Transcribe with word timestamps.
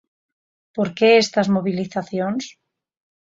¿Por 0.75 0.87
que 0.97 1.09
estas 1.23 1.47
mobilizacións? 1.55 2.43